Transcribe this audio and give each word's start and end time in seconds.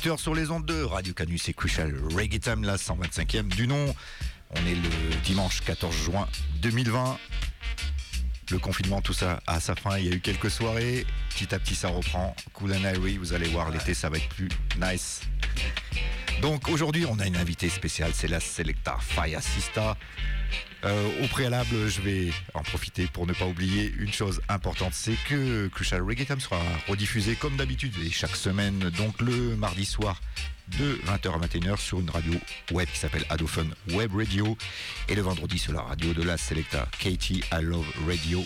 18h 0.00 0.16
sur 0.16 0.34
les 0.34 0.50
ondes 0.50 0.64
de 0.64 0.82
Radio 0.82 1.12
Canus 1.12 1.50
et 1.50 1.52
Crucial 1.52 1.94
Reggae 2.14 2.40
Time, 2.40 2.64
la 2.64 2.76
125e 2.76 3.48
du 3.48 3.66
nom. 3.66 3.94
On 4.50 4.66
est 4.66 4.74
le 4.74 5.16
dimanche 5.24 5.60
14 5.60 5.94
juin 5.94 6.26
2020. 6.62 7.18
Le 8.50 8.58
confinement, 8.58 9.02
tout 9.02 9.12
ça 9.12 9.42
à 9.46 9.60
sa 9.60 9.74
fin. 9.74 9.98
Il 9.98 10.06
y 10.06 10.10
a 10.10 10.14
eu 10.14 10.20
quelques 10.20 10.50
soirées. 10.50 11.04
Petit 11.28 11.54
à 11.54 11.58
petit, 11.58 11.74
ça 11.74 11.88
reprend. 11.88 12.34
Cool 12.54 12.72
and 12.72 12.84
Airy, 12.84 13.18
vous 13.18 13.34
allez 13.34 13.48
voir, 13.48 13.70
l'été, 13.70 13.92
ça 13.92 14.08
va 14.08 14.16
être 14.16 14.28
plus 14.30 14.48
nice. 14.80 15.20
Donc 16.42 16.68
aujourd'hui, 16.68 17.04
on 17.06 17.18
a 17.18 17.26
une 17.26 17.36
invitée 17.36 17.68
spéciale, 17.68 18.12
c'est 18.14 18.28
la 18.28 18.40
Selecta 18.40 18.96
Faya 18.98 19.40
Sista. 19.40 19.96
Euh, 20.84 21.22
au 21.22 21.26
préalable, 21.28 21.88
je 21.88 22.00
vais 22.00 22.30
en 22.54 22.62
profiter 22.62 23.06
pour 23.06 23.26
ne 23.26 23.34
pas 23.34 23.44
oublier 23.44 23.92
une 23.98 24.12
chose 24.12 24.40
importante, 24.48 24.94
c'est 24.94 25.16
que 25.28 25.68
Crucial 25.68 26.02
Reggae 26.02 26.24
Time 26.26 26.40
sera 26.40 26.58
rediffusé 26.88 27.34
comme 27.34 27.56
d'habitude 27.56 27.92
et 28.02 28.10
chaque 28.10 28.36
semaine, 28.36 28.78
donc 28.96 29.20
le 29.20 29.54
mardi 29.56 29.84
soir 29.84 30.18
de 30.78 30.98
20h 31.06 31.34
à 31.34 31.46
21h 31.46 31.76
sur 31.76 32.00
une 32.00 32.08
radio 32.08 32.32
web 32.72 32.88
qui 32.90 32.98
s'appelle 32.98 33.24
Adofun 33.28 33.66
Web 33.90 34.14
Radio 34.14 34.56
et 35.08 35.14
le 35.14 35.22
vendredi 35.22 35.58
sur 35.58 35.74
la 35.74 35.82
radio 35.82 36.14
de 36.14 36.22
la 36.22 36.38
Selecta 36.38 36.88
Katie 36.98 37.42
I 37.52 37.62
Love 37.62 37.86
Radio 38.06 38.42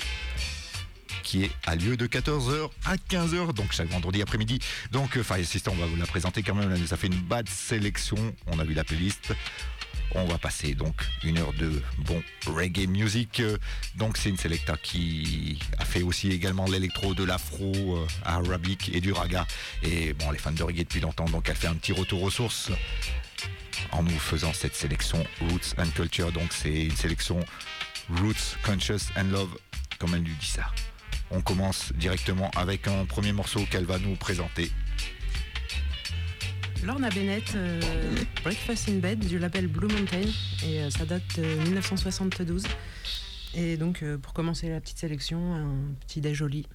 qui 1.24 1.44
est 1.44 1.50
à 1.66 1.74
lieu 1.74 1.96
de 1.96 2.06
14h 2.06 2.70
à 2.84 2.96
15h, 2.96 3.52
donc 3.54 3.72
chaque 3.72 3.88
vendredi 3.88 4.22
après-midi. 4.22 4.60
Donc 4.92 5.20
Fire 5.22 5.40
Assistant, 5.40 5.72
on 5.74 5.80
va 5.80 5.86
vous 5.86 5.96
la 5.96 6.06
présenter 6.06 6.42
quand 6.42 6.54
même, 6.54 6.86
ça 6.86 6.96
fait 6.96 7.08
une 7.08 7.20
bad 7.20 7.48
sélection, 7.48 8.16
on 8.46 8.58
a 8.58 8.64
vu 8.64 8.74
la 8.74 8.84
playlist. 8.84 9.32
On 10.16 10.26
va 10.26 10.38
passer 10.38 10.74
donc 10.74 10.94
une 11.24 11.38
heure 11.38 11.52
de 11.54 11.82
bon 11.98 12.22
reggae 12.46 12.86
music. 12.86 13.42
Donc 13.96 14.16
c'est 14.16 14.28
une 14.28 14.36
selecta 14.36 14.76
qui 14.76 15.58
a 15.78 15.84
fait 15.84 16.02
aussi 16.02 16.30
également 16.30 16.66
l'électro, 16.66 17.14
de 17.14 17.24
l'afro, 17.24 17.72
euh, 17.74 18.06
arabique 18.24 18.92
et 18.94 19.00
du 19.00 19.10
raga. 19.12 19.44
Et 19.82 20.12
bon, 20.12 20.30
les 20.30 20.38
fans 20.38 20.52
de 20.52 20.62
reggae 20.62 20.80
depuis 20.80 21.00
longtemps, 21.00 21.24
donc 21.24 21.48
elle 21.48 21.56
fait 21.56 21.66
un 21.66 21.74
petit 21.74 21.92
retour 21.92 22.22
aux 22.22 22.30
sources 22.30 22.70
en 23.90 24.04
nous 24.04 24.18
faisant 24.18 24.52
cette 24.52 24.76
sélection 24.76 25.24
Roots 25.40 25.74
and 25.78 25.90
Culture. 25.96 26.30
Donc 26.30 26.52
c'est 26.52 26.84
une 26.84 26.96
sélection 26.96 27.40
Roots, 28.08 28.56
Conscious 28.64 29.10
and 29.16 29.30
Love, 29.32 29.56
comme 29.98 30.14
elle 30.14 30.22
lui 30.22 30.36
dit 30.38 30.46
ça? 30.46 30.70
On 31.36 31.40
commence 31.40 31.92
directement 31.94 32.50
avec 32.54 32.86
un 32.86 33.04
premier 33.06 33.32
morceau 33.32 33.60
qu'elle 33.68 33.86
va 33.86 33.98
nous 33.98 34.14
présenter. 34.14 34.70
Lorna 36.84 37.08
Bennett, 37.08 37.54
euh, 37.56 37.80
Breakfast 38.44 38.88
in 38.88 38.98
Bed 38.98 39.18
du 39.18 39.38
label 39.38 39.66
Blue 39.66 39.88
Mountain 39.88 40.28
et 40.64 40.82
euh, 40.82 40.90
ça 40.90 41.04
date 41.04 41.22
de 41.40 41.44
1972. 41.64 42.66
Et 43.54 43.76
donc 43.76 44.02
euh, 44.02 44.16
pour 44.16 44.32
commencer 44.32 44.68
la 44.68 44.80
petite 44.80 44.98
sélection, 44.98 45.54
un 45.54 45.94
petit 46.06 46.20
déj 46.20 46.36
joli. 46.36 46.66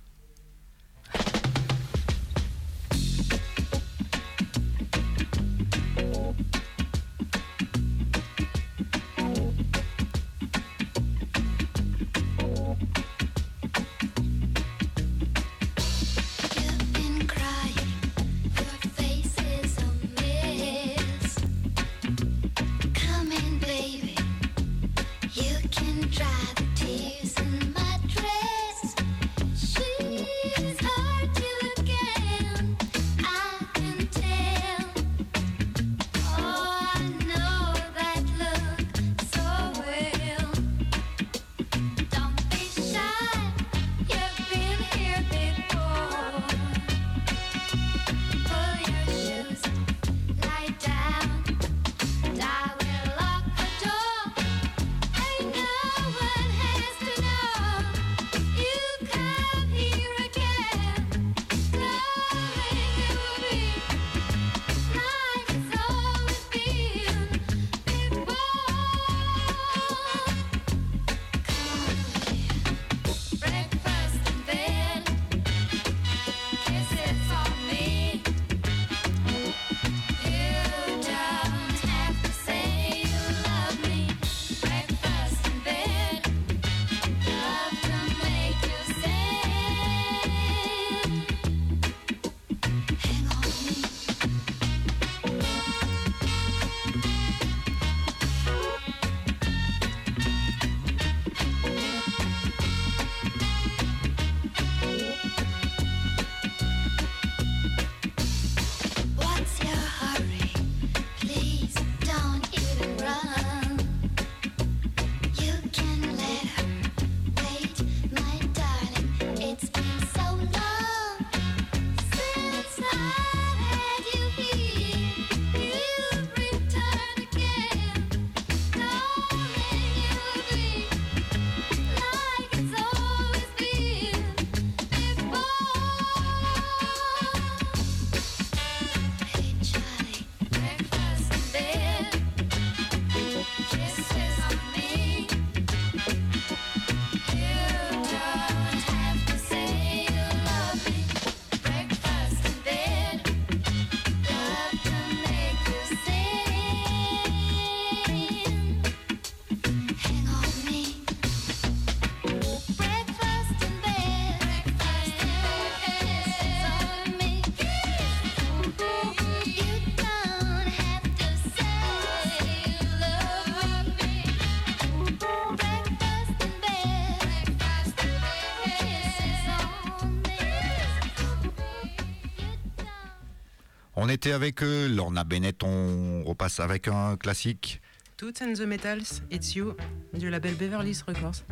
Avec 184.27 184.61
eux, 184.63 184.87
Lorna 184.87 185.23
Bennett, 185.23 185.63
on 185.63 186.23
repasse 186.25 186.59
avec 186.59 186.87
un 186.87 187.15
classique. 187.15 187.81
Toots 188.17 188.41
and 188.41 188.53
the 188.53 188.61
Metals, 188.61 189.21
It's 189.31 189.55
You 189.55 189.75
du 190.13 190.29
label 190.29 190.53
Beverly's 190.55 191.01
Records 191.03 191.43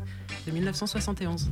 de 0.46 0.52
1971. 0.52 1.50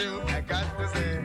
you, 0.00 0.20
I 0.26 0.40
got 0.42 0.78
to 0.78 0.88
say. 0.88 1.15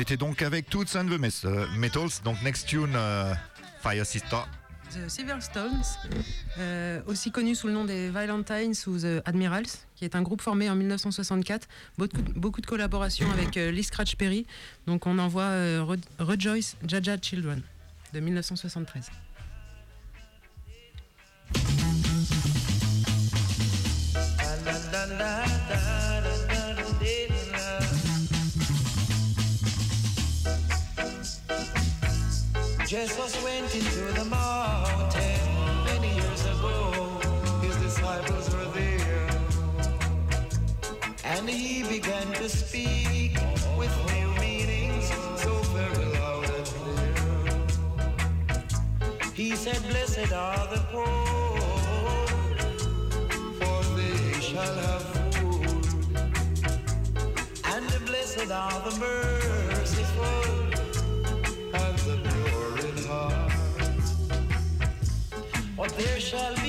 était 0.00 0.16
donc 0.16 0.42
avec 0.42 0.68
Toots 0.68 0.96
and 0.96 1.06
the 1.06 1.44
euh, 1.44 1.66
Metals, 1.76 2.22
donc 2.24 2.42
next 2.42 2.66
tune 2.66 2.94
euh, 2.94 3.34
Fire 3.82 4.06
Sister. 4.06 4.38
The 4.90 5.08
Silverstones, 5.08 5.84
euh, 6.58 7.00
aussi 7.06 7.30
connu 7.30 7.54
sous 7.54 7.68
le 7.68 7.72
nom 7.72 7.84
des 7.84 8.08
Valentines 8.10 8.74
ou 8.88 8.98
The 8.98 9.22
Admirals, 9.24 9.68
qui 9.94 10.04
est 10.04 10.16
un 10.16 10.22
groupe 10.22 10.40
formé 10.40 10.68
en 10.68 10.74
1964. 10.74 11.68
Beaucoup, 11.98 12.60
de 12.60 12.66
collaborations 12.66 13.30
avec 13.30 13.56
euh, 13.56 13.70
Lee 13.70 13.84
Scratch 13.84 14.16
Perry. 14.16 14.46
Donc 14.86 15.06
on 15.06 15.18
envoie 15.18 15.50
Rejoice 16.18 16.76
Jaja 16.84 17.16
Children 17.20 17.62
de 18.12 18.20
1973. 18.20 19.10
Jesus 32.90 33.40
went 33.44 33.72
into 33.72 34.00
the 34.18 34.24
mountain 34.24 35.40
many 35.84 36.12
years 36.12 36.44
ago. 36.44 36.90
His 37.62 37.76
disciples 37.76 38.52
were 38.52 38.64
there. 38.74 39.28
And 41.22 41.48
he 41.48 41.84
began 41.84 42.26
to 42.32 42.48
speak 42.48 43.38
with 43.78 43.94
new 44.12 44.34
meanings 44.40 45.08
so 45.36 45.52
very 45.70 46.04
loud 46.18 46.50
and 46.50 46.66
clear. 46.66 47.14
He 49.34 49.54
said, 49.54 49.80
Blessed 49.88 50.32
are 50.32 50.66
the 50.74 50.80
poor, 50.90 51.56
for 53.60 53.84
they 53.94 54.40
shall 54.40 54.74
have 54.86 55.06
food. 55.36 55.86
And 57.66 57.86
blessed 58.04 58.50
are 58.50 58.80
the 58.90 58.98
merciful 58.98 59.39
near 66.00 66.18
shall 66.20 66.59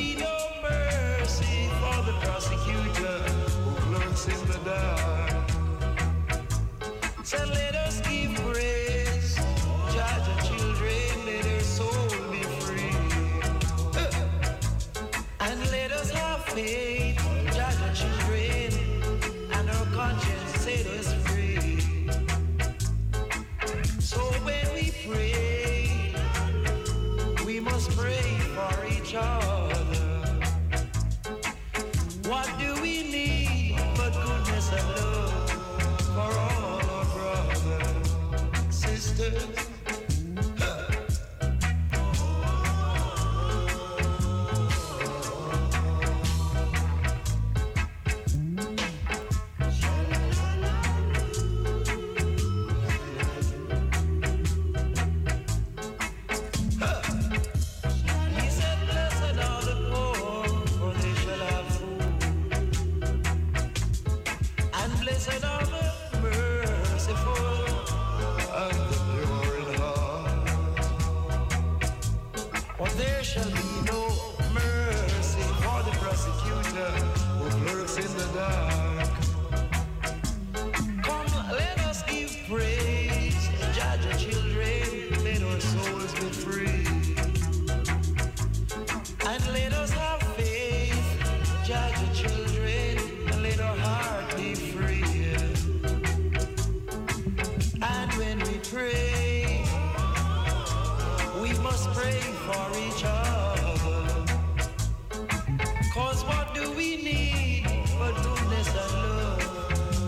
Cause 105.93 106.23
what 106.23 106.53
do 106.55 106.71
we 106.71 106.95
need 107.03 107.65
but 107.99 108.15
goodness 108.23 108.67
and 108.69 108.93
love 108.93 109.43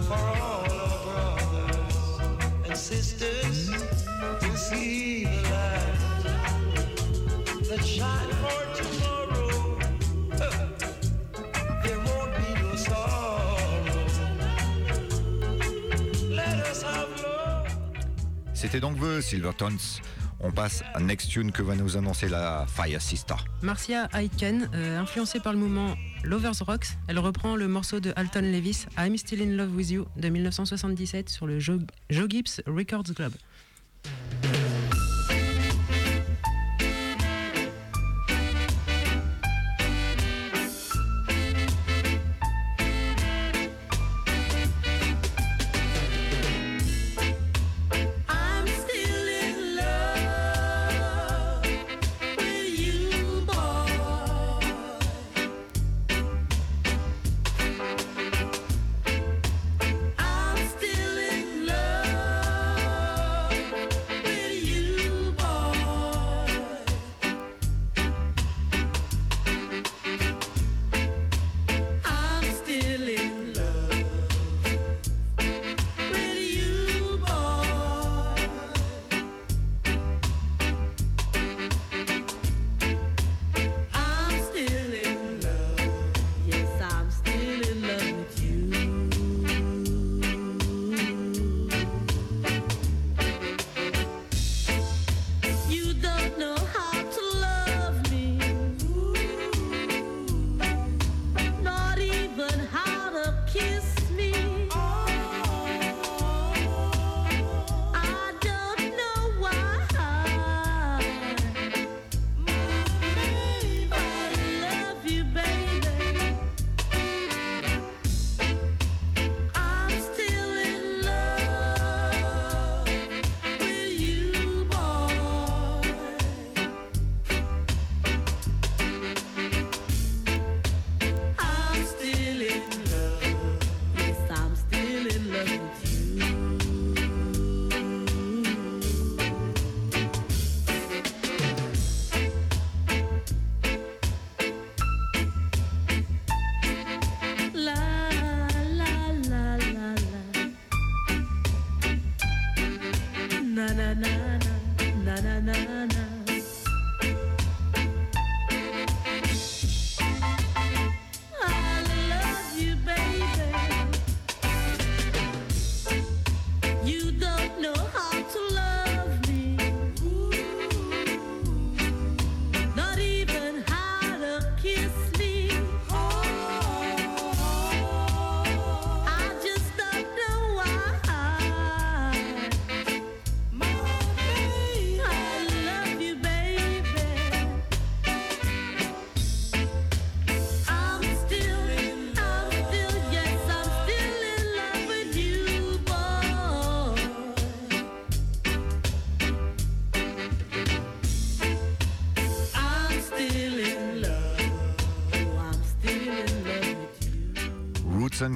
for 0.07 0.13
all 0.13 0.63
our 0.79 0.97
brothers 1.03 1.97
and 2.65 2.77
sisters 2.77 3.69
to 4.39 4.57
see 4.57 5.25
the 5.25 5.41
light 5.51 6.23
that 7.67 7.83
shine 7.83 8.31
for 8.41 8.61
tomorrow? 8.79 9.77
There 11.83 11.99
won't 11.99 12.31
be 12.37 12.49
no 12.61 12.75
sorrow. 12.77 13.57
Let 16.29 16.57
us 16.65 16.81
have 16.83 17.09
love. 17.21 17.67
C'était 18.53 18.79
donc 18.79 18.95
vous, 18.95 19.21
Silvertones. 19.21 19.99
On 20.45 20.51
passe 20.51 20.83
à 20.93 21.00
Next 21.00 21.29
Tune 21.29 21.53
que 21.53 21.62
va 21.62 21.73
nous 21.73 21.95
annoncer 21.95 22.27
la 22.27 22.65
Fire 22.67 23.01
Sister. 23.01 23.35
Marcia 23.62 24.09
Aitken, 24.13 24.69
euh, 24.73 25.00
influencée 25.00 25.39
par 25.39 25.53
le 25.53 25.59
mouvement 25.59 25.95
Lovers 26.25 26.59
Rocks, 26.65 26.88
elle 27.07 27.17
reprend 27.17 27.55
le 27.55 27.69
morceau 27.69 28.01
de 28.01 28.12
Alton 28.17 28.41
Levis, 28.41 28.85
I'm 28.97 29.17
Still 29.17 29.41
in 29.41 29.55
Love 29.55 29.73
with 29.73 29.89
You, 29.89 30.05
de 30.17 30.27
1977 30.27 31.29
sur 31.29 31.47
le 31.47 31.59
Joe 31.59 31.79
Gibbs 32.09 32.62
Records 32.67 33.13
Club. 33.15 33.31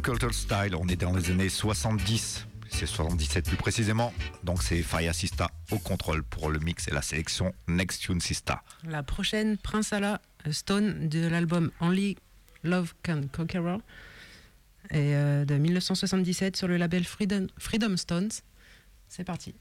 Culture 0.07 0.33
Style, 0.33 0.73
on 0.79 0.87
est 0.87 0.95
dans 0.95 1.13
les 1.13 1.31
années 1.31 1.49
70, 1.49 2.47
c'est 2.69 2.85
77 2.85 3.45
plus 3.45 3.57
précisément. 3.57 4.13
Donc 4.41 4.63
c'est 4.63 4.81
Fire 4.81 5.13
Sista 5.13 5.51
au 5.69 5.79
contrôle 5.79 6.23
pour 6.23 6.49
le 6.49 6.59
mix 6.59 6.87
et 6.87 6.91
la 6.91 7.01
sélection 7.01 7.53
Next 7.67 8.03
Tune 8.03 8.21
Sista. 8.21 8.63
La 8.85 9.03
prochaine, 9.03 9.57
Prince 9.57 9.91
Allah 9.91 10.21
euh, 10.47 10.53
Stone 10.53 11.09
de 11.09 11.27
l'album 11.27 11.71
Only 11.81 12.15
Love 12.63 12.93
Can 13.03 13.23
Conqueror 13.33 13.81
et 14.91 15.13
euh, 15.13 15.43
de 15.43 15.55
1977 15.55 16.55
sur 16.55 16.69
le 16.69 16.77
label 16.77 17.03
Freedom 17.03 17.97
Stones. 17.97 18.31
C'est 19.09 19.25
parti. 19.25 19.55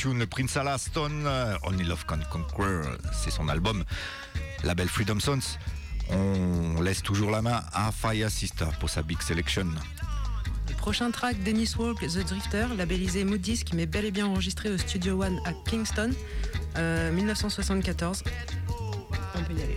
Tune 0.00 0.24
Prince 0.24 0.56
Alaston, 0.56 1.10
euh, 1.26 1.56
Only 1.62 1.84
Love 1.84 2.06
Can 2.06 2.20
Conquer, 2.30 2.88
c'est 3.12 3.30
son 3.30 3.50
album, 3.50 3.84
label 4.64 4.88
Freedom 4.88 5.20
Sons. 5.20 5.58
On 6.08 6.80
laisse 6.80 7.02
toujours 7.02 7.30
la 7.30 7.42
main 7.42 7.60
à 7.74 7.92
Fire 7.92 8.30
Sister 8.30 8.64
pour 8.78 8.88
sa 8.88 9.02
big 9.02 9.20
selection. 9.20 9.66
Le 10.70 10.74
prochain 10.76 11.10
track, 11.10 11.42
Dennis 11.42 11.74
Walk, 11.78 12.00
The 12.00 12.26
Drifter, 12.26 12.68
labellisé 12.78 13.24
Mood 13.24 13.42
Disc, 13.42 13.68
mais 13.74 13.84
bel 13.84 14.06
et 14.06 14.10
bien 14.10 14.26
enregistré 14.26 14.70
au 14.70 14.78
Studio 14.78 15.22
One 15.22 15.38
à 15.44 15.52
Kingston, 15.68 16.12
euh, 16.78 17.12
1974. 17.12 18.22
On 19.34 19.42
peut 19.42 19.52
y 19.52 19.62
aller. 19.62 19.76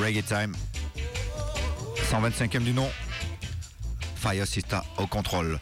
Reggae 0.00 0.22
Time. 0.22 0.54
125e 2.10 2.62
du 2.62 2.72
nom, 2.72 2.88
Fire 4.14 4.46
Sister 4.46 4.78
au 4.96 5.08
contrôle. 5.08 5.58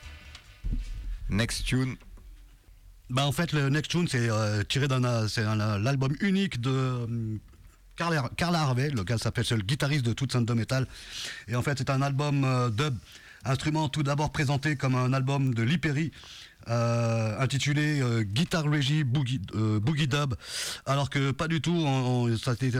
Next 1.30 1.64
tune, 1.64 1.96
Bah 3.08 3.24
en 3.26 3.32
fait, 3.32 3.52
le 3.52 3.70
Next 3.70 3.90
Tune, 3.92 4.06
c'est 4.08 4.28
euh, 4.28 4.62
tiré 4.62 4.88
d'un 4.88 5.04
euh, 5.04 5.26
euh, 5.38 5.78
l'album 5.78 6.14
unique 6.20 6.60
de 6.60 7.38
Carl, 7.96 8.14
Har- 8.14 8.30
Carl 8.36 8.54
Harvey, 8.54 8.90
le 8.90 9.04
gars 9.04 9.16
s'appelle, 9.16 9.46
le 9.50 9.62
guitariste 9.62 10.04
de 10.04 10.12
toute 10.12 10.32
Sainte 10.32 10.44
de 10.46 10.52
Metal. 10.52 10.86
Et 11.48 11.56
en 11.56 11.62
fait, 11.62 11.78
c'est 11.78 11.88
un 11.90 12.02
album 12.02 12.46
dub, 12.76 12.94
instrument 13.46 13.88
tout 13.88 14.02
d'abord 14.02 14.32
présenté 14.32 14.76
comme 14.76 14.96
un 14.96 15.12
album 15.14 15.54
de 15.54 15.62
Lee 15.62 15.78
Perry, 15.78 16.12
euh, 16.68 17.38
intitulé 17.40 18.00
euh, 18.00 18.22
Guitar 18.22 18.64
Boogie, 18.64 19.04
euh, 19.54 19.80
Boogie 19.80 20.06
Dub, 20.06 20.34
alors 20.86 21.10
que 21.10 21.30
pas 21.30 21.48
du 21.48 21.60
tout, 21.60 21.86
ça 22.42 22.52
a 22.52 22.54
été 22.54 22.72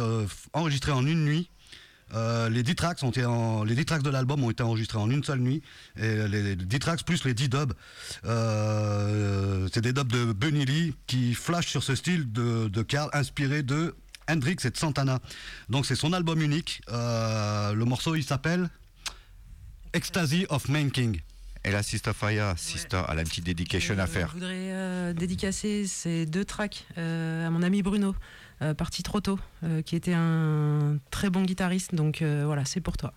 enregistré 0.53 0.93
en 0.93 1.07
une 1.07 1.25
nuit. 1.25 1.51
Les 2.13 2.63
10 2.63 2.75
tracks, 2.75 3.03
ont 3.03 3.11
été 3.11 3.25
les 3.67 3.75
10 3.75 3.85
tracks 3.85 4.03
de 4.03 4.11
l'album 4.11 4.43
ont 4.43 4.51
été 4.51 4.63
enregistrés 4.65 4.99
en 4.99 5.09
une 5.11 5.23
seule 5.23 5.39
nuit. 5.39 5.63
Et 5.97 6.29
les, 6.29 6.43
les 6.43 6.57
10 6.57 6.79
tracks 6.81 7.05
plus 7.05 7.25
les 7.25 7.35
10 7.35 7.49
dubs, 7.49 7.73
c'est 9.73 9.81
des 9.81 9.93
dubs 9.93 10.11
de 10.11 10.33
Bunny 10.33 10.65
Lee 10.65 10.95
qui 11.07 11.35
flashent 11.35 11.69
sur 11.69 11.83
ce 11.83 11.95
style 11.95 12.31
de, 12.33 12.69
de 12.69 12.83
Carl 12.83 13.11
inspiré 13.13 13.63
de 13.63 13.95
Hendrix 14.29 14.57
et 14.65 14.71
de 14.71 14.77
Santana. 14.77 15.21
Donc 15.69 15.87
c'est 15.87 15.95
son 15.95 16.13
album 16.13 16.43
unique. 16.43 16.83
Le 16.89 17.85
morceau 17.85 18.17
il 18.17 18.25
s'appelle 18.25 18.69
Ecstasy 19.93 20.47
of 20.49 20.69
Man 20.69 20.91
King. 20.91 21.21
Et 21.65 21.71
la 21.71 21.83
Sister 21.83 22.13
Fire, 22.15 22.55
Sister, 22.57 23.03
elle 23.09 23.19
a 23.19 23.21
une 23.23 23.29
petite 23.29 23.45
dédication 23.45 23.95
Euh, 23.99 24.03
à 24.03 24.07
faire. 24.07 24.29
Je 24.29 24.35
voudrais 24.35 24.55
euh, 24.57 25.13
dédicacer 25.13 25.87
ces 25.87 26.27
deux 26.27 26.45
tracks 26.45 26.87
euh, 26.99 27.47
à 27.47 27.51
mon 27.51 27.63
ami 27.63 27.83
Bruno, 27.83 28.15
euh, 28.63 28.75
parti 28.75 29.03
trop 29.03 29.21
tôt, 29.21 29.39
euh, 29.65 29.83
qui 29.83 29.97
était 29.97 30.15
un 30.15 30.99
très 31.11 31.31
bon 31.31 31.43
guitariste. 31.43 31.95
Donc 31.95 32.23
euh, 32.23 32.45
voilà, 32.47 32.65
c'est 32.65 32.81
pour 32.81 32.97
toi. 32.97 33.13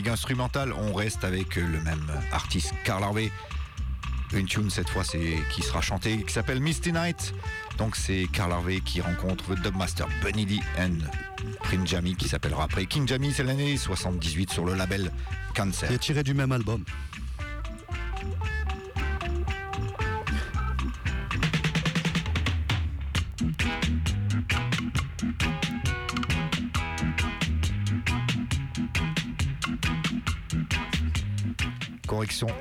Ligue 0.00 0.08
instrumentale, 0.08 0.72
on 0.72 0.94
reste 0.94 1.24
avec 1.24 1.56
le 1.56 1.78
même 1.82 2.10
artiste, 2.32 2.72
Carl 2.84 3.04
Harvey. 3.04 3.30
Une 4.32 4.46
tune 4.46 4.70
cette 4.70 4.88
fois 4.88 5.04
c'est 5.04 5.36
qui 5.52 5.60
sera 5.60 5.82
chantée, 5.82 6.22
qui 6.22 6.32
s'appelle 6.32 6.58
Misty 6.58 6.90
Night. 6.90 7.34
Donc 7.76 7.96
c'est 7.96 8.26
Carl 8.32 8.50
Harvey 8.50 8.80
qui 8.80 9.02
rencontre 9.02 9.50
le 9.50 9.56
dubmaster 9.56 10.06
Bunny 10.22 10.46
Lee 10.46 10.62
and 10.78 11.00
Prince 11.64 11.86
Jammy 11.90 12.16
qui 12.16 12.30
s'appellera 12.30 12.64
après 12.64 12.86
King 12.86 13.06
Jammy. 13.06 13.30
C'est 13.30 13.42
l'année 13.42 13.76
78 13.76 14.50
sur 14.50 14.64
le 14.64 14.72
label 14.72 15.12
Cancer. 15.54 15.92
Est 15.92 15.98
tiré 15.98 16.22
du 16.22 16.32
même 16.32 16.52
album. 16.52 16.82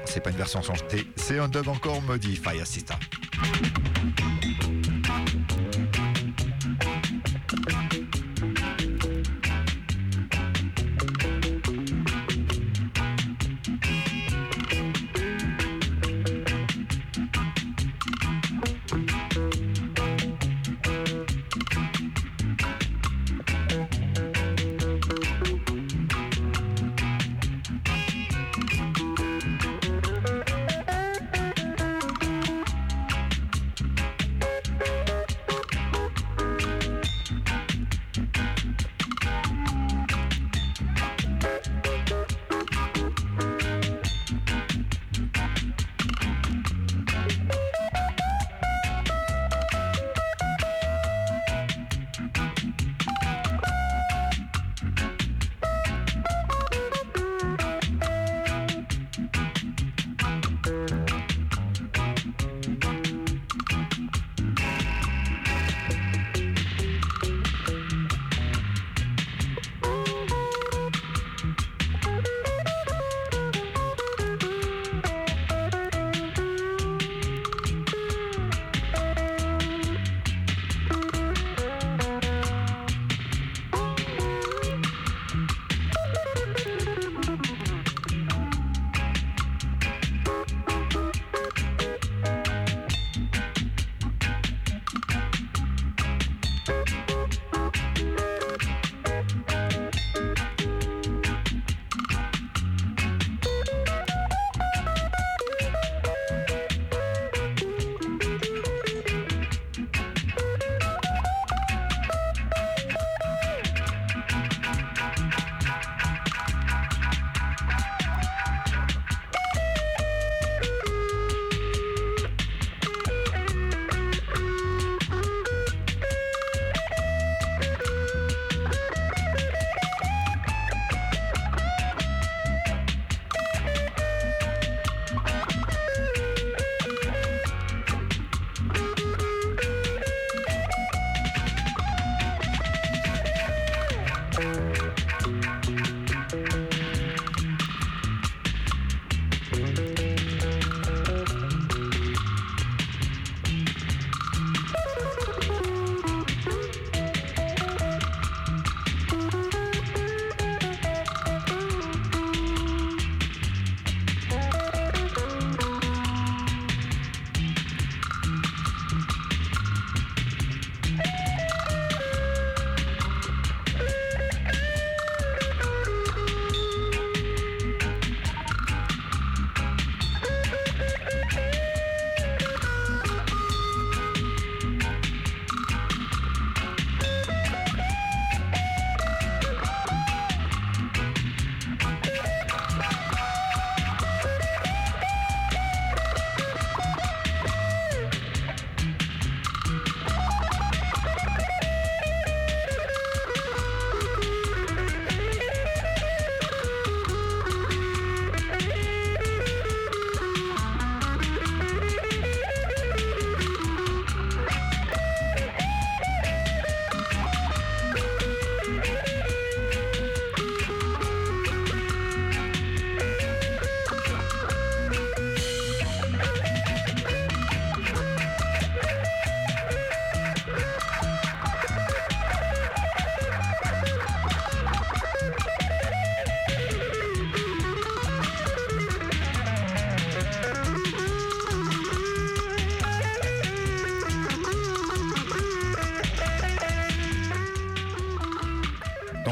C'est 0.09 0.21
pas 0.21 0.31
une 0.31 0.37
version 0.37 0.61
chantée, 0.61 1.05
c'est 1.15 1.39
un 1.39 1.47
dub 1.47 1.67
encore 1.67 2.01
maudit, 2.01 2.35
Fire 2.35 2.65
System. 2.65 2.97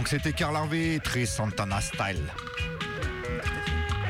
C'était 0.10 0.32
Carl 0.32 0.56
Harvey, 0.56 1.00
très 1.04 1.26
Santana 1.26 1.82
style. 1.82 2.24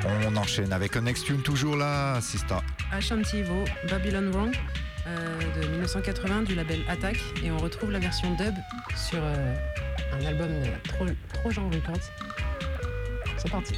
On 0.06 0.36
enchaîne 0.36 0.72
avec 0.72 0.96
un 0.96 1.02
next 1.02 1.26
tune 1.26 1.42
toujours 1.42 1.76
là, 1.76 2.22
Sista. 2.22 2.62
Ashantivo, 2.92 3.66
Babylon 3.90 4.30
Wrong 4.32 4.56
euh, 5.08 5.40
de 5.60 5.68
1980 5.70 6.44
du 6.44 6.54
label 6.54 6.82
Attack 6.88 7.18
et 7.44 7.50
on 7.50 7.58
retrouve 7.58 7.90
la 7.90 7.98
version 7.98 8.30
dub 8.36 8.54
sur 8.96 9.18
euh, 9.24 9.56
un 10.14 10.24
album 10.24 10.50
de 10.50 11.16
Trojan 11.34 11.68
Records. 11.68 12.12
C'est 13.38 13.50
parti. 13.50 13.74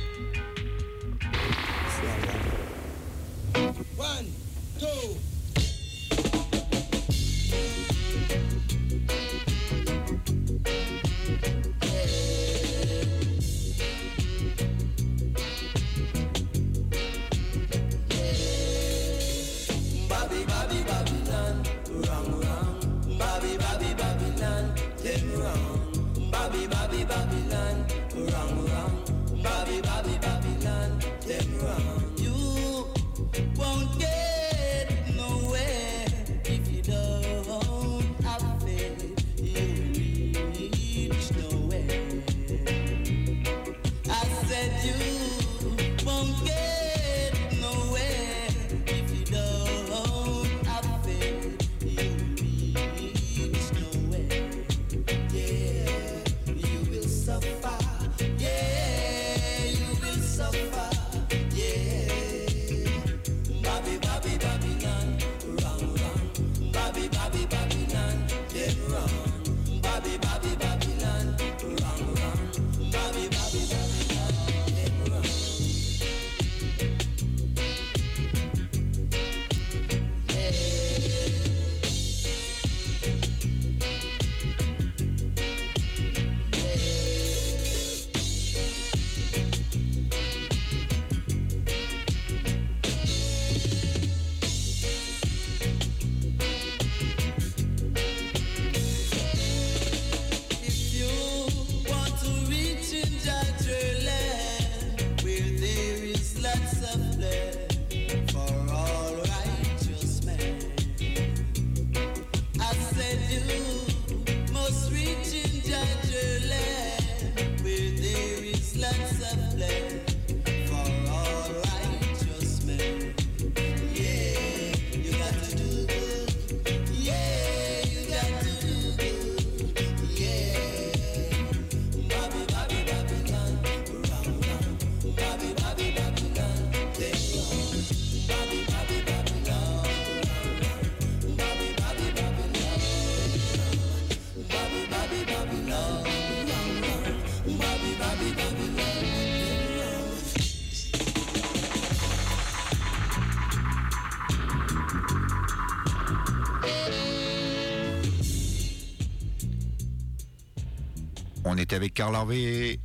avec 161.73 161.93
Karl 161.93 162.15
Harvey. 162.15 162.79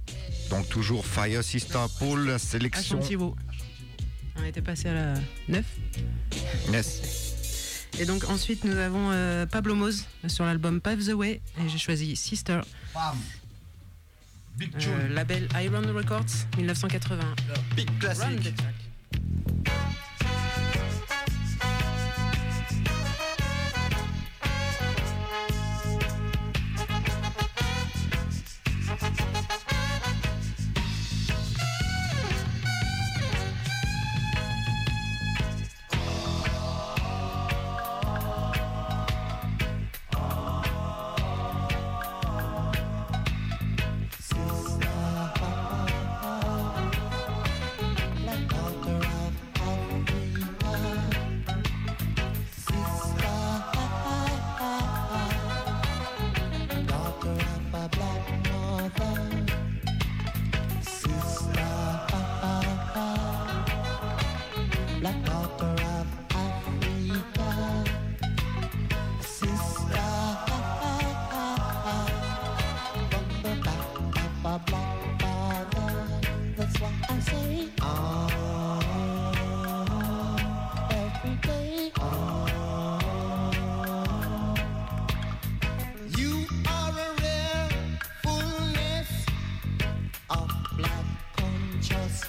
Donc 0.51 0.69
toujours 0.69 1.07
Fire 1.07 1.43
Sister 1.43 1.85
Pool, 1.99 2.39
sélection. 2.39 3.01
On 4.37 4.45
était 4.45 4.63
passé 4.63 4.89
à 4.89 4.95
la 4.95 5.15
9. 5.49 5.65
Yes. 6.73 7.87
Et 7.99 8.05
donc 8.07 8.25
ensuite 8.29 8.65
nous 8.65 8.77
avons 8.77 9.11
euh, 9.13 9.47
Pablo 9.47 9.75
Mose 9.75 10.05
sur 10.27 10.45
l'album 10.45 10.81
Pave 10.81 11.05
the 11.05 11.13
Way 11.13 11.41
et 11.59 11.69
j'ai 11.69 11.79
choisi 11.79 12.17
Sister. 12.17 12.61
Bam. 12.93 13.17
Big 14.57 14.71
euh, 14.87 15.09
label 15.09 15.49
Iron 15.63 15.83
Records 15.95 16.47
1980. 16.57 17.23
Big 17.77 17.99
classic. 17.99 18.55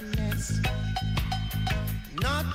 restless, 0.02 0.60
not 2.22 2.46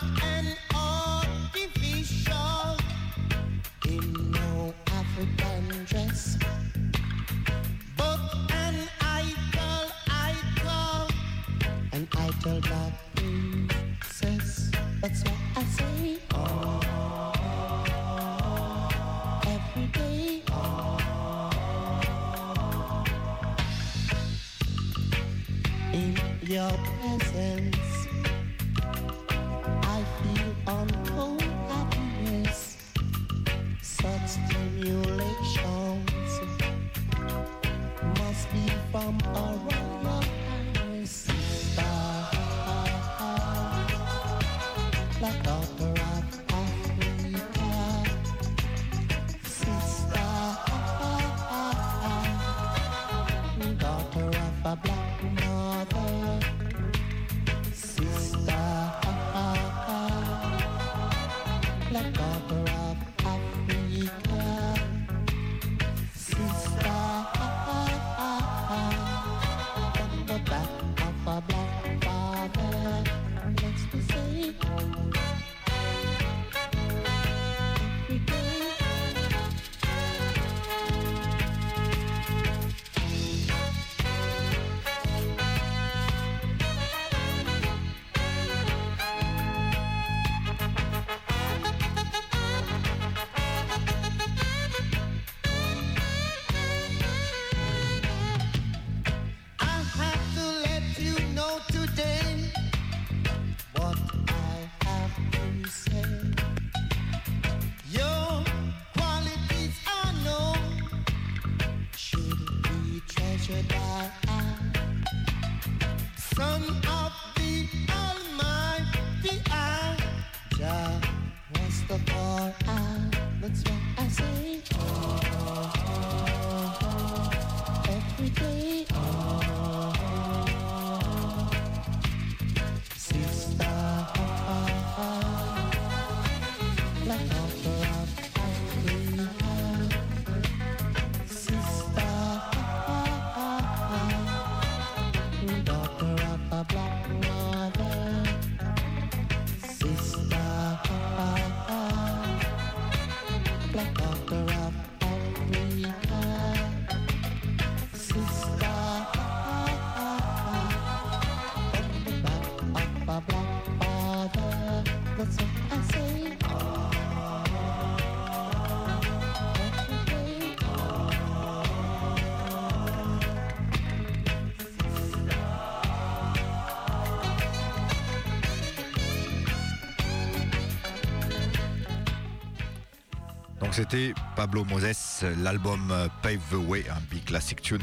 c'était 183.80 184.12
Pablo 184.36 184.62
Moses, 184.66 185.24
l'album 185.38 185.90
Pave 186.22 186.42
the 186.50 186.68
Way, 186.68 186.84
un 186.90 187.00
big 187.10 187.24
classic 187.24 187.62
tune 187.62 187.80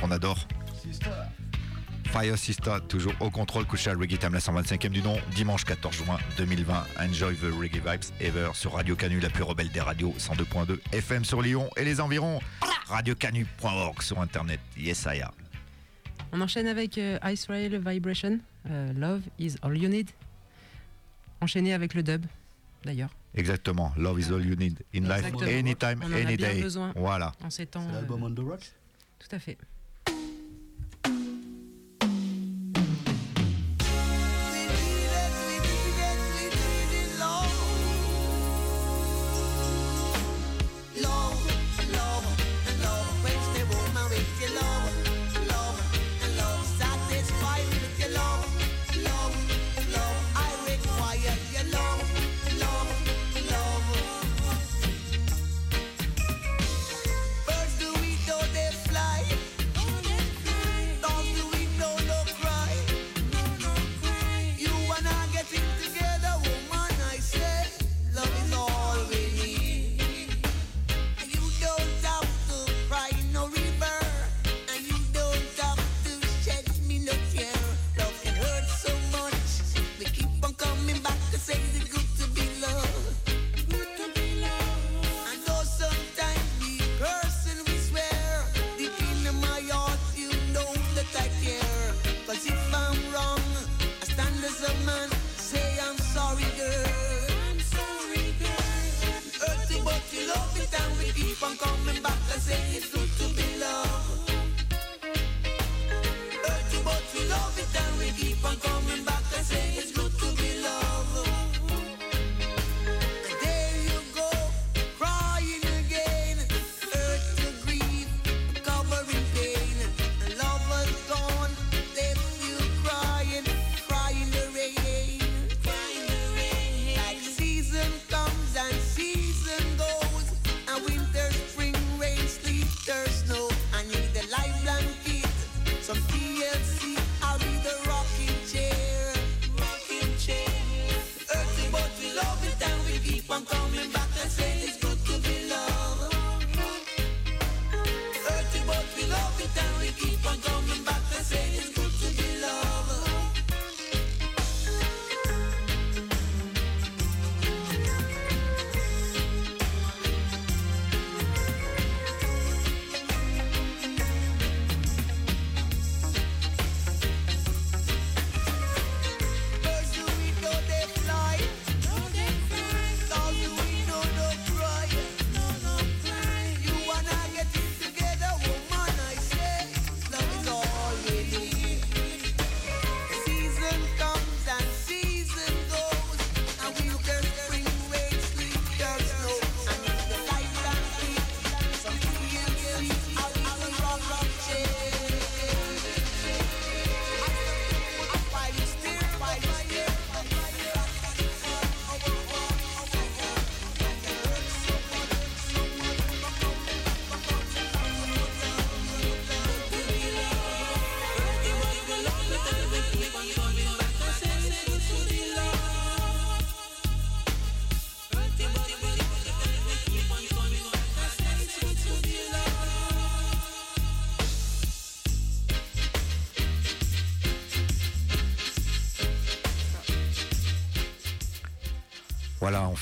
qu'on 0.00 0.12
adore. 0.12 0.46
Fire 2.04 2.38
Sister, 2.38 2.76
toujours 2.88 3.12
au 3.18 3.28
contrôle, 3.28 3.64
couché 3.64 3.90
à 3.90 3.94
Reggae 3.94 4.16
Time, 4.20 4.34
la 4.34 4.38
125e 4.38 4.90
du 4.90 5.02
nom, 5.02 5.16
dimanche 5.34 5.64
14 5.64 5.96
juin 5.96 6.16
2020. 6.36 6.84
Enjoy 7.00 7.34
the 7.34 7.52
Reggae 7.58 7.82
Vibes 7.84 8.14
Ever 8.20 8.50
sur 8.54 8.74
Radio 8.74 8.94
Canu, 8.94 9.18
la 9.18 9.30
plus 9.30 9.42
rebelle 9.42 9.68
des 9.70 9.80
radios, 9.80 10.14
102.2 10.16 10.78
FM 10.92 11.24
sur 11.24 11.42
Lyon 11.42 11.68
et 11.76 11.84
les 11.84 12.00
environs. 12.00 12.38
Radiocanu.org 12.86 14.00
sur 14.00 14.20
internet. 14.20 14.60
Yes, 14.76 15.08
I 15.12 15.22
am. 15.22 15.32
On 16.30 16.40
enchaîne 16.40 16.68
avec 16.68 16.98
euh, 16.98 17.18
Israel 17.28 17.82
Vibration, 17.84 18.38
euh, 18.70 18.92
Love 18.92 19.22
is 19.40 19.56
all 19.62 19.76
you 19.76 19.88
need. 19.88 20.10
Enchaîné 21.40 21.74
avec 21.74 21.94
le 21.94 22.04
dub, 22.04 22.24
d'ailleurs, 22.84 23.10
Exactement. 23.34 23.92
Love 23.96 24.20
is 24.20 24.32
all 24.32 24.44
you 24.46 24.54
need 24.54 24.78
in 24.94 25.00
life, 25.08 25.24
anytime, 25.42 26.00
On 26.04 26.06
en 26.08 26.12
a 26.12 26.16
any 26.20 26.36
bien 26.36 26.54
day. 26.54 26.62
besoin. 26.62 26.92
Voilà. 26.94 27.32
en 27.42 27.50
ces 27.50 27.66
temps. 27.66 27.82
C'est 27.82 27.90
euh, 27.90 28.00
l'album 28.00 28.22
On 28.22 28.30
the 28.32 28.38
Rocks? 28.40 28.72
tout 29.18 29.28
à 29.34 29.38
fait. 29.38 29.58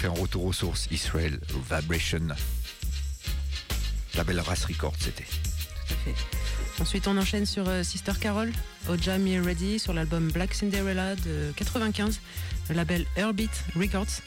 Fait 0.03 0.09
un 0.09 0.21
retour 0.21 0.45
aux 0.47 0.53
sources. 0.53 0.89
Israel 0.91 1.39
Vibration. 1.71 2.27
La 4.17 4.25
belle 4.25 4.41
race 4.41 4.65
record, 4.65 4.95
c'était. 4.99 5.23
Tout 5.23 5.95
à 5.95 5.97
fait. 6.05 6.83
Ensuite, 6.83 7.07
on 7.07 7.17
enchaîne 7.17 7.47
sur 7.47 7.69
euh, 7.69 7.85
Sister 7.85 8.13
Carol, 8.21 8.51
Oja 8.89 9.19
Me 9.19 9.41
Ready, 9.41 9.79
sur 9.79 9.93
l'album 9.93 10.33
Black 10.33 10.55
Cinderella 10.55 11.15
de 11.15 11.53
95, 11.55 12.19
le 12.71 12.75
label 12.75 13.07
Airbeat 13.17 13.65
Records. 13.77 14.23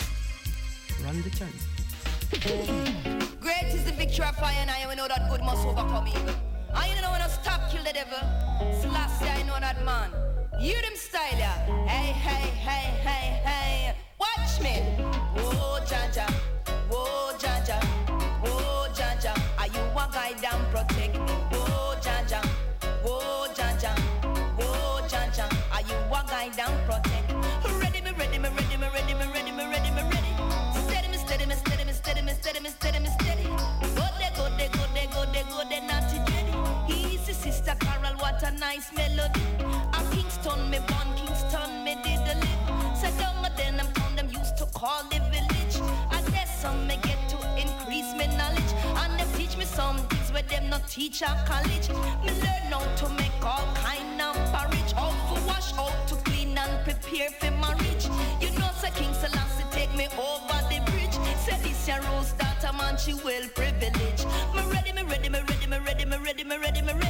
Nice 38.65 38.91
melody. 38.97 39.45
A 39.93 39.99
Kingston, 40.11 40.59
me 40.71 40.79
born 40.89 41.09
Kingston, 41.15 41.71
me 41.85 41.93
did 42.03 42.21
the 42.27 42.35
live. 42.43 42.97
Said 42.97 43.15
down 43.19 43.45
then 43.57 43.79
I'm 43.79 43.89
town 43.93 44.15
them 44.15 44.29
used 44.41 44.57
to 44.57 44.65
call 44.79 45.01
the 45.11 45.19
village. 45.33 45.75
I 46.17 46.19
guess 46.33 46.49
some 46.63 46.87
me 46.87 46.97
get 47.07 47.21
to 47.33 47.37
increase 47.63 48.11
me 48.19 48.25
knowledge. 48.37 48.73
And 49.01 49.11
them 49.19 49.29
teach 49.37 49.55
me 49.61 49.65
some 49.65 49.97
things 50.09 50.31
where 50.33 50.47
them 50.51 50.69
not 50.71 50.87
teach 50.87 51.21
at 51.21 51.45
college. 51.45 51.87
Me 52.25 52.31
learn 52.45 52.65
how 52.75 52.85
to 53.01 53.07
make 53.21 53.37
all 53.53 53.67
kind 53.85 54.19
of 54.27 54.35
porridge. 54.53 54.93
How 54.99 55.11
to 55.29 55.35
wash, 55.47 55.69
how 55.79 55.91
to 56.09 56.15
clean 56.27 56.57
and 56.57 56.73
prepare 56.87 57.29
for 57.39 57.51
marriage. 57.63 58.05
You 58.41 58.49
know, 58.57 58.71
Sir 58.81 58.91
King 58.97 59.13
Selassie 59.21 59.69
take 59.77 59.93
me 59.95 60.07
over 60.29 60.59
the 60.71 60.79
bridge. 60.89 61.17
Say 61.45 61.57
this 61.61 61.87
your 61.87 62.01
rose 62.09 62.33
daughter 62.41 62.73
man, 62.79 62.97
she 62.97 63.13
well 63.25 63.45
privileged. 63.53 64.25
Me 64.55 64.61
ready, 64.73 64.91
me 64.97 65.03
ready, 65.11 65.29
me 65.29 65.39
ready, 65.49 65.67
me 65.67 65.77
ready, 65.87 66.05
me 66.05 66.17
ready, 66.17 66.43
me 66.43 66.57
ready, 66.57 66.81
me 66.81 66.93
ready. 66.93 67.04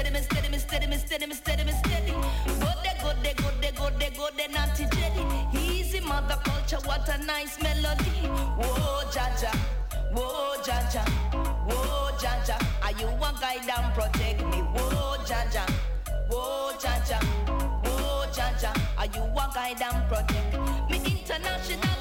Steady, 0.00 0.14
me 0.14 0.22
steady, 0.22 0.48
me 0.48 0.58
steady, 0.58 0.86
me 0.86 0.96
steady, 0.96 1.26
me 1.26 1.34
steady, 1.34 1.64
me 1.64 1.72
steady. 1.72 2.12
Go 2.12 2.72
there, 2.82 2.96
go 3.02 3.12
there, 3.22 3.34
go 3.34 3.50
there, 3.60 3.72
go 3.72 3.90
there, 3.98 4.10
go 4.16 4.28
there, 4.34 4.48
naughty 4.48 4.86
Jenny. 4.96 5.26
Easy 5.52 6.00
mother 6.00 6.38
culture, 6.42 6.78
what 6.86 7.06
a 7.10 7.18
nice 7.22 7.62
melody. 7.62 8.08
Whoa, 8.56 9.02
Jaja, 9.12 9.54
whoa, 10.14 10.56
Jaja, 10.62 11.06
whoa, 11.68 12.12
Jaja. 12.16 12.56
Are 12.82 12.92
you 12.92 13.08
a 13.08 13.40
guide 13.42 13.68
and 13.68 13.92
protect 13.94 14.40
me? 14.46 14.62
Whoa, 14.72 15.18
Jaja, 15.26 15.70
whoa, 16.30 16.72
Jaja, 16.78 17.22
whoa, 17.84 18.24
Jaja. 18.32 18.72
Are 18.96 19.04
you 19.04 19.22
a 19.22 19.50
guide 19.54 19.82
and 19.82 20.08
protect 20.08 20.90
me? 20.90 20.96
International, 20.96 21.99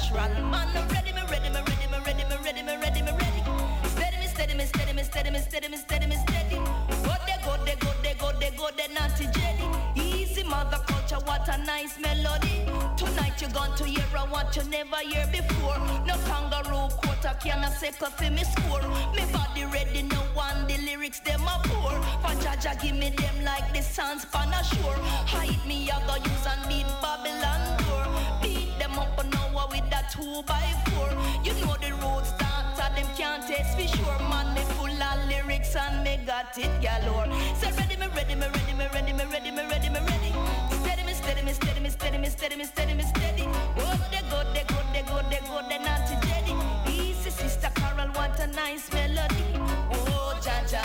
natural. 0.00 0.44
Man, 0.44 0.68
I'm 0.76 0.88
ready, 0.88 1.12
me 1.12 1.22
ready, 1.30 1.48
me 1.48 1.60
ready, 1.60 1.86
me 1.90 1.98
ready, 2.04 2.24
me 2.24 2.36
ready, 2.44 2.62
me 2.62 2.76
ready, 2.76 3.02
me 3.02 3.12
ready. 3.12 3.42
Steady, 3.88 4.16
me 4.18 4.26
steady, 4.26 4.54
me 4.54 4.64
steady, 4.64 4.92
me 4.92 5.02
steady, 5.02 5.30
me 5.30 5.38
steady, 5.38 5.68
me 5.68 5.76
steady, 5.76 6.06
me 6.06 6.16
steady. 6.16 6.56
Go 6.56 7.14
there, 7.26 7.40
go 7.44 7.56
there, 7.64 7.76
go 7.76 7.92
there, 8.02 8.14
go 8.18 8.32
there, 8.38 8.50
go 8.56 8.68
there, 8.76 8.88
naughty 8.88 9.26
jelly. 9.26 9.66
Easy 9.96 10.42
mother 10.44 10.78
culture, 10.86 11.22
what 11.24 11.48
a 11.48 11.58
nice 11.64 11.98
melody. 11.98 12.66
Tonight 12.96 13.40
you're 13.40 13.50
going 13.50 13.74
to 13.76 13.84
hear 13.84 14.04
a 14.16 14.20
what 14.26 14.54
you 14.56 14.62
never 14.64 14.96
hear 14.96 15.26
before. 15.32 15.78
No 16.06 16.16
kangaroo 16.28 16.88
quarter 17.00 17.36
can 17.40 17.64
a 17.64 17.70
second 17.70 18.12
for 18.12 18.30
me 18.30 18.44
score. 18.44 18.82
Me 19.14 19.24
body 19.32 19.64
ready, 19.66 20.02
no 20.02 20.20
one 20.34 20.66
the 20.66 20.76
lyrics 20.78 21.20
them 21.20 21.42
a 21.42 21.60
pour. 21.64 21.92
For 22.22 22.34
Jaja 22.42 22.80
give 22.82 22.96
me 22.96 23.10
them 23.10 23.44
like 23.44 23.72
the 23.72 23.82
sands 23.82 24.24
pan 24.26 24.52
a 24.52 24.64
shore. 24.64 24.96
Hide 25.26 25.64
me, 25.66 25.90
I 25.90 26.00
go 26.06 26.16
use 26.16 26.46
and 26.46 26.68
beat 26.68 26.86
Babylon 27.02 27.60
door. 27.84 28.06
Beat 28.42 28.59
them 28.90 28.98
up 28.98 29.18
an 29.18 29.34
hour 29.34 29.66
with 29.70 29.88
that 29.90 30.10
two 30.10 30.42
by 30.46 30.62
four. 30.86 31.08
You 31.44 31.52
know 31.60 31.76
the 31.80 31.92
road 32.02 32.24
starter, 32.26 32.94
them 32.94 33.06
can't 33.16 33.46
taste 33.46 33.76
for 33.76 33.96
sure. 33.96 34.18
Man, 34.28 34.54
me 34.54 34.62
full 34.74 34.90
of 34.90 35.28
lyrics 35.28 35.74
and 35.76 36.02
me 36.04 36.20
got 36.26 36.56
it 36.58 36.70
galore. 36.82 37.26
Say 37.56 37.72
ready, 37.72 37.96
me 37.96 38.06
ready, 38.14 38.34
me 38.34 38.46
ready, 38.46 38.74
me 38.74 38.86
ready, 38.92 39.12
me 39.12 39.24
ready, 39.24 39.50
me 39.50 39.62
ready, 39.68 39.88
me 39.88 40.00
ready. 40.00 40.32
Steady, 40.80 41.04
me 41.04 41.12
steady, 41.12 41.42
me 41.42 41.52
steady, 41.52 41.80
me 41.80 41.90
steady, 41.90 42.18
me 42.18 42.28
steady, 42.28 42.56
me 42.56 42.64
steady, 42.64 42.94
me 42.94 43.02
steady. 43.04 43.44
Go 43.76 43.86
there, 44.10 44.22
go 44.30 44.42
there, 44.54 44.64
go 44.68 44.78
there, 44.92 45.04
go 45.04 45.22
there, 45.30 45.42
go 45.46 45.60
there, 45.68 45.80
naughty 45.80 46.16
Jenny. 46.26 46.54
Easy, 46.88 47.30
sister 47.30 47.70
Carol, 47.74 48.08
what 48.08 48.38
a 48.40 48.46
nice 48.48 48.92
melody. 48.92 49.44
Oh, 49.92 50.38
Jaja, 50.42 50.82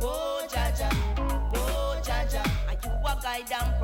oh, 0.00 0.46
Jaja, 0.48 0.88
oh, 1.54 2.00
Jaja. 2.02 2.42
Are 2.68 2.78
you 2.82 2.90
a 3.06 3.22
guide 3.22 3.52
and 3.52 3.83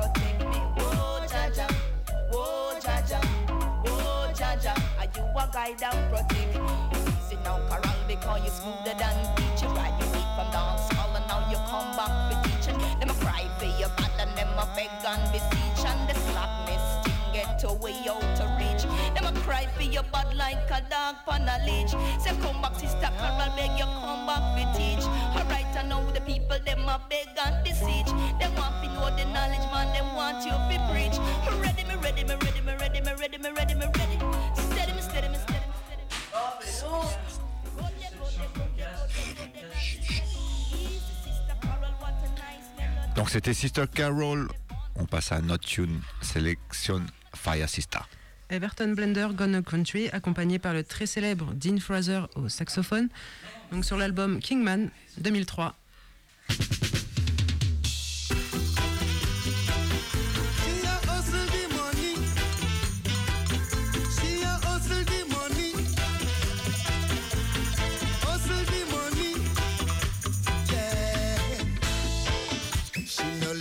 A 5.41 5.49
guide 5.51 5.81
and 5.81 6.13
protect? 6.13 6.53
Sit 7.27 7.43
down, 7.43 7.61
Carol, 7.67 7.97
because 8.07 8.45
you 8.45 8.51
smoother 8.51 8.93
than 8.93 9.17
teacher. 9.33 9.73
Right, 9.73 9.89
you 9.97 10.05
eat 10.13 10.29
from 10.37 10.45
dance 10.53 10.85
hall 10.93 11.09
and 11.17 11.25
now 11.25 11.41
you 11.49 11.57
come 11.65 11.89
back 11.97 12.13
for 12.29 12.37
teaching. 12.45 12.77
Them 12.99 13.09
a 13.09 13.15
cry 13.25 13.49
for 13.57 13.65
your 13.65 13.89
bad 13.97 14.13
and 14.21 14.29
them 14.37 14.53
a 14.53 14.69
beg 14.77 14.93
and 15.01 15.25
beseech 15.33 15.81
and 15.81 16.01
the 16.05 16.13
slackness 16.29 16.85
thing 17.01 17.17
get 17.33 17.63
away 17.63 17.97
out 18.05 18.21
to 18.37 18.45
reach. 18.61 18.85
Them 19.17 19.25
a 19.25 19.33
cry 19.41 19.65
for 19.73 19.81
your 19.81 20.03
bad 20.13 20.29
like 20.37 20.69
a 20.69 20.85
dog 20.93 21.15
pan 21.25 21.49
a 21.49 21.57
leech. 21.65 21.97
Say 22.21 22.37
come 22.45 22.61
back, 22.61 22.77
sister 22.77 23.09
Carol, 23.17 23.49
beg 23.57 23.73
you 23.81 23.89
come 23.97 24.29
back 24.29 24.45
for 24.53 24.69
teach. 24.77 25.05
Alright, 25.33 25.73
I 25.73 25.81
know 25.89 26.05
the 26.13 26.21
people 26.21 26.61
them 26.61 26.85
a 26.85 27.01
beg 27.09 27.33
and 27.41 27.57
beseech. 27.65 28.13
Them 28.37 28.53
want 28.61 28.77
to 28.85 28.93
know 28.93 29.09
the 29.17 29.25
knowledge, 29.33 29.65
man. 29.73 29.89
Them 29.89 30.13
want 30.13 30.45
you 30.45 30.53
to 30.53 30.77
preach. 30.93 31.17
Ready, 31.65 31.81
me 31.89 31.97
ready, 31.97 32.23
me 32.29 32.37
ready, 32.37 32.61
me 32.61 32.73
ready, 32.77 33.01
me 33.01 33.11
ready, 33.17 33.37
me 33.41 33.49
ready, 33.49 33.73
me 33.73 33.85
ready. 33.89 34.00
Donc 43.21 43.29
c'était 43.29 43.53
Sister 43.53 43.83
Carol. 43.93 44.47
On 44.95 45.05
passe 45.05 45.31
à 45.31 45.41
notre 45.41 45.63
tune 45.63 46.01
sélection 46.23 47.05
Fire 47.35 47.69
Sister. 47.69 47.99
Everton 48.49 48.93
Blender 48.95 49.27
Gone 49.35 49.61
Country, 49.61 50.09
accompagné 50.09 50.57
par 50.57 50.73
le 50.73 50.83
très 50.83 51.05
célèbre 51.05 51.53
Dean 51.53 51.77
Fraser 51.77 52.21
au 52.33 52.49
saxophone, 52.49 53.09
donc 53.71 53.85
sur 53.85 53.95
l'album 53.95 54.39
Kingman 54.39 54.89
2003. 55.19 55.75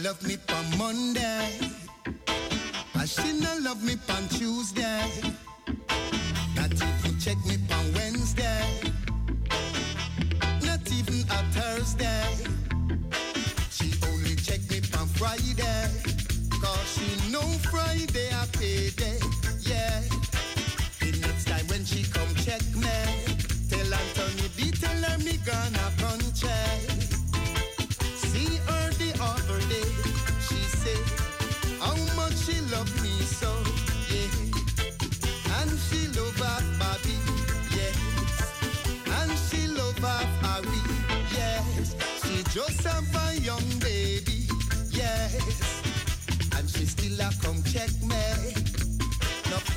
Love 0.03 0.23
me 0.27 0.37
on 0.55 0.79
Monday. 0.79 1.59
And 2.95 3.09
she 3.09 3.33
no 3.33 3.57
love 3.61 3.83
me 3.83 3.97
on 4.09 4.29
Tuesday. 4.29 5.11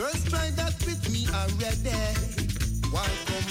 Girls 0.03 0.23
try 0.25 0.49
that 0.57 0.75
with 0.85 1.09
me 1.13 1.25
already. 1.33 1.95
Why 2.91 3.07
come 3.25 3.42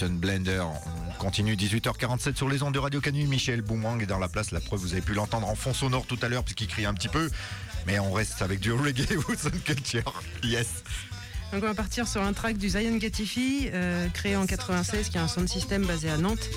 Blender. 0.00 0.62
On 0.62 1.12
continue 1.18 1.54
18h47 1.54 2.36
sur 2.36 2.48
les 2.48 2.62
ondes 2.62 2.74
de 2.74 2.78
Radio 2.78 3.00
Canu. 3.00 3.26
Michel 3.26 3.62
Boomerang 3.62 4.02
est 4.02 4.06
dans 4.06 4.18
la 4.18 4.28
place. 4.28 4.50
La 4.50 4.60
preuve, 4.60 4.80
vous 4.80 4.92
avez 4.92 5.02
pu 5.02 5.14
l'entendre 5.14 5.48
en 5.48 5.54
fond 5.54 5.72
sonore 5.74 6.06
tout 6.06 6.18
à 6.22 6.28
l'heure 6.28 6.44
puisqu'il 6.44 6.66
crie 6.66 6.86
un 6.86 6.94
petit 6.94 7.08
peu. 7.08 7.30
Mais 7.86 7.98
on 7.98 8.12
reste 8.12 8.42
avec 8.42 8.60
du 8.60 8.72
reggae 8.72 9.16
Woodson 9.28 9.50
Culture. 9.64 10.22
Yes. 10.42 10.82
Donc 11.52 11.62
on 11.64 11.66
va 11.66 11.74
partir 11.74 12.08
sur 12.08 12.22
un 12.22 12.32
track 12.32 12.56
du 12.56 12.70
Zion 12.70 12.96
Gatifi, 12.96 13.68
euh, 13.74 14.08
créé 14.08 14.36
en 14.36 14.46
96, 14.46 15.10
qui 15.10 15.18
est 15.18 15.20
un 15.20 15.28
sound 15.28 15.48
system 15.48 15.84
basé 15.84 16.08
à 16.08 16.16
Nantes. 16.16 16.48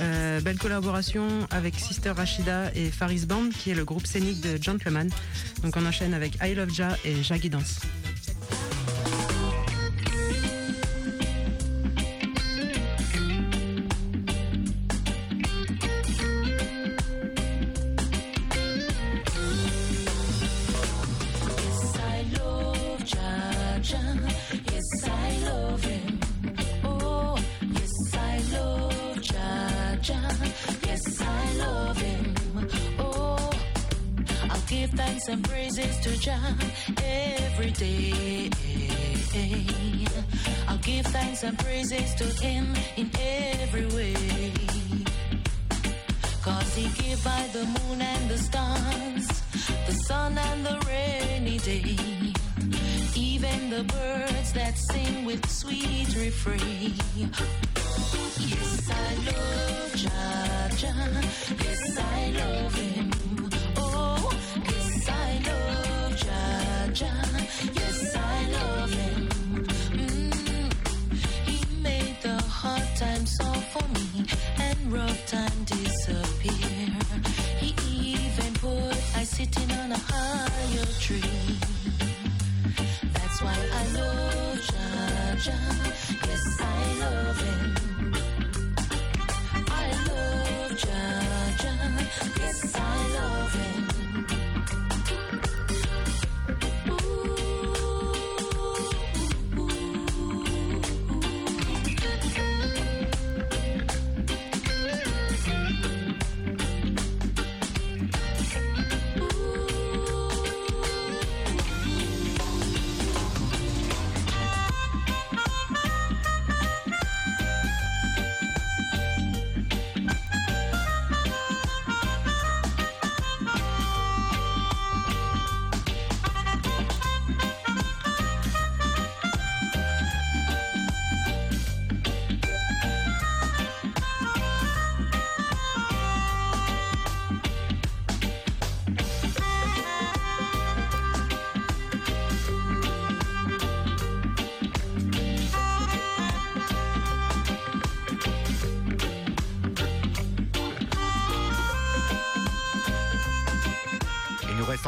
Euh, 0.00 0.40
belle 0.40 0.56
collaboration 0.56 1.46
avec 1.50 1.74
Sister 1.74 2.12
Rachida 2.12 2.72
et 2.74 2.90
Faris 2.90 3.26
Band, 3.26 3.50
qui 3.50 3.70
est 3.70 3.74
le 3.74 3.84
groupe 3.84 4.06
scénique 4.06 4.40
de 4.40 4.60
Gentleman. 4.60 5.10
Donc 5.62 5.76
on 5.76 5.84
enchaîne 5.84 6.14
avec 6.14 6.38
I 6.42 6.54
Love 6.54 6.72
Ja 6.72 6.96
et 7.04 7.22
Jaggy 7.22 7.50
Dance. 7.50 7.80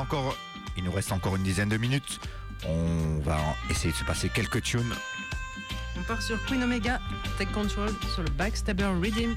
encore, 0.00 0.36
il 0.76 0.84
nous 0.84 0.92
reste 0.92 1.12
encore 1.12 1.36
une 1.36 1.42
dizaine 1.42 1.68
de 1.68 1.76
minutes. 1.76 2.20
On 2.66 3.20
va 3.20 3.38
essayer 3.70 3.92
de 3.92 3.96
se 3.96 4.04
passer 4.04 4.28
quelques 4.28 4.62
tunes. 4.62 4.92
On 5.98 6.02
part 6.02 6.22
sur 6.22 6.42
Queen 6.46 6.62
Omega, 6.62 7.00
Take 7.38 7.52
Control, 7.52 7.90
sur 8.12 8.22
le 8.22 8.30
Backstabber 8.30 8.90
Redeem. 9.00 9.36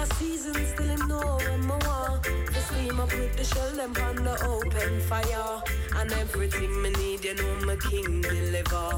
A 0.00 0.14
season, 0.14 0.54
still 0.54 0.86
him 0.86 1.08
know 1.08 1.38
when 1.44 1.60
me 1.60 1.76
want. 1.86 2.22
The 2.24 2.60
steam 2.68 3.00
up 3.00 3.12
with 3.12 3.36
the 3.36 3.44
shell 3.44 3.70
them 3.76 3.92
on 4.06 4.16
the 4.24 4.34
open 4.46 5.00
fire. 5.00 5.62
And 5.96 6.12
everything 6.12 6.82
me 6.82 6.90
need, 6.90 7.24
you 7.24 7.34
know 7.34 7.54
my 7.66 7.76
king 7.76 8.22
deliver. 8.22 8.88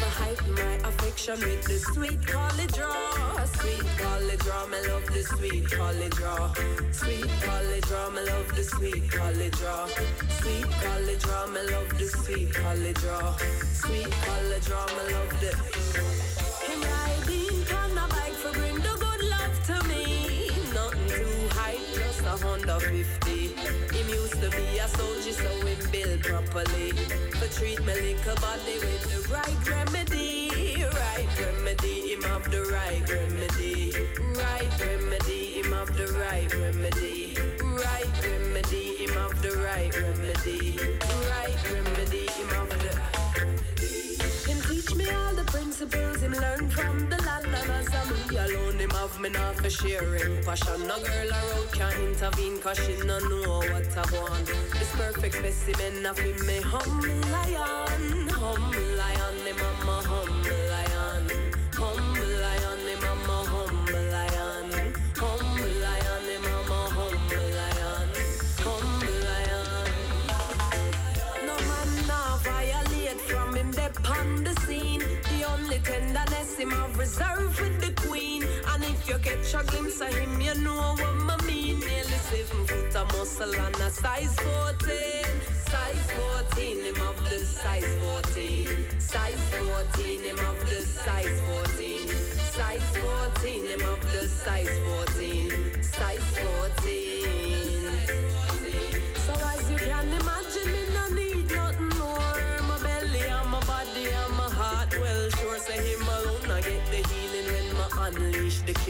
Me 0.00 0.08
hype 0.18 0.46
my 0.48 0.74
affection 0.88 1.38
with 1.40 1.62
the 1.64 1.78
sweet 1.92 2.24
college 2.26 2.72
draw. 2.72 3.44
Sweet 3.58 3.86
college 3.98 4.38
draw, 4.40 4.66
me 4.66 4.78
love 4.88 5.06
the 5.06 5.22
sweet 5.22 5.70
college 5.70 6.14
draw. 6.14 6.52
Sweet 6.92 7.30
college 7.42 7.86
draw, 7.88 8.10
me 8.10 8.22
love 8.22 8.54
the 8.54 8.64
sweet 8.64 9.10
college 9.10 9.58
draw. 9.58 9.86
Sweet 10.40 10.70
college 10.84 11.22
draw, 11.22 11.46
me 11.46 11.60
love 11.72 11.98
the 11.98 12.06
sweet 12.06 12.54
college 12.54 13.00
draw. 13.02 13.36
Sweet 13.82 14.12
college 14.26 14.66
draw, 14.66 14.86
me 14.86 15.12
love 15.12 15.40
the. 15.40 16.31
50. 22.82 23.46
Him 23.94 24.08
used 24.08 24.40
to 24.42 24.50
be 24.50 24.78
a 24.78 24.88
soldier, 24.88 25.32
so 25.32 25.66
him 25.66 25.78
build 25.92 26.20
properly. 26.22 26.90
For 27.38 27.48
treat 27.58 27.78
me 27.84 27.94
little 27.94 28.34
body 28.36 28.76
with 28.82 29.04
the 29.10 29.32
right 29.32 29.68
remedy. 29.68 30.50
Right 30.84 31.28
remedy, 31.38 32.12
him 32.12 32.22
have 32.22 32.50
the 32.50 32.62
right 32.72 33.08
remedy. 33.08 33.92
Right 34.34 34.72
remedy, 34.80 35.60
him 35.60 35.72
have 35.72 35.96
the 35.96 36.06
right 36.18 36.52
remedy. 36.52 37.36
Right 37.62 38.14
remedy, 38.24 38.96
him 38.96 39.14
have 39.14 39.40
the 39.42 39.52
right 39.58 39.94
remedy. 39.96 40.78
Right 41.30 41.72
remedy, 41.72 42.26
him 42.26 42.48
have 42.48 42.68
the. 42.68 43.21
Me 45.02 45.10
all 45.10 45.34
the 45.34 45.44
principles 45.44 46.20
him 46.22 46.32
learn 46.32 46.68
from 46.70 47.08
the 47.10 47.16
land 47.22 47.46
and 47.46 48.30
me 48.30 48.36
alone 48.36 48.78
him 48.78 48.90
have 48.90 49.18
me 49.20 49.30
not 49.30 49.56
for 49.56 49.70
sharing 49.70 50.42
passion. 50.44 50.86
No 50.86 51.00
girl 51.00 51.30
around 51.30 51.72
can 51.72 51.92
intervene 52.02 52.60
cause 52.60 52.78
she 52.78 52.96
no 52.98 53.18
know 53.18 53.58
what 53.72 53.96
I 53.96 54.04
want. 54.14 54.46
This 54.46 54.92
perfect 54.94 55.34
specimen 55.34 56.06
of 56.06 56.18
him 56.18 56.46
me 56.46 56.60
humble 56.60 57.20
lion, 57.34 58.28
humble 58.28 58.88
lion, 59.00 59.36
him 59.46 59.56
I'm 59.70 59.88
a 59.88 59.96
humble 60.10 60.62
lion, 60.70 61.26
humble 61.74 62.32
lion, 62.44 62.86
him 62.86 63.04
I'm 63.10 63.30
a 63.30 63.38
humble 63.52 64.06
lion, 64.14 64.70
humble 65.16 65.72
lion, 65.82 66.26
him 66.30 66.46
I'm 66.46 66.70
a 66.70 66.80
humble 66.96 67.46
lion, 67.58 68.08
humble 68.66 69.18
lion. 69.26 69.66
No 71.46 71.56
man 71.70 71.90
now 72.06 72.36
violate 72.44 73.20
from 73.22 73.56
him 73.56 73.70
on 74.06 74.44
the 74.44 74.54
scene. 74.60 74.91
Tenderness 75.84 76.56
him 76.58 76.70
have 76.70 76.96
reserved 76.96 77.60
with 77.60 77.80
the 77.80 77.92
queen. 78.06 78.44
And 78.68 78.84
if 78.84 79.08
you 79.08 79.18
catch 79.18 79.54
a 79.54 79.64
glimpse 79.66 80.00
of 80.00 80.14
him, 80.14 80.40
you 80.40 80.54
know 80.62 80.94
what 80.96 81.40
I 81.40 81.46
mean. 81.46 81.80
Nearly 81.80 82.18
seven 82.30 82.66
foot 82.66 82.94
of 82.96 83.12
muscle 83.12 83.54
and 83.54 83.76
a 83.76 83.90
size 83.90 84.34
14. 84.38 85.24
Size 85.72 86.10
14, 86.54 86.84
him 86.84 86.94
have 86.96 87.24
the 87.28 87.38
size 87.38 87.94
14. 88.34 88.68
Size 89.00 89.40
14, 89.50 90.22
him 90.22 90.36
have 90.38 90.60
the 90.68 90.82
size 90.82 91.40
14. 91.48 92.08
Size 92.52 92.96
14, 92.96 93.66
him 93.66 93.80
have 93.80 94.12
the 94.12 94.28
size 94.28 94.78
14. 95.06 95.82
Size 95.82 96.26
14. 96.38 97.02
So 99.26 99.32
as 99.32 99.70
you 99.70 99.78
can 99.78 100.08
imagine, 100.08 100.81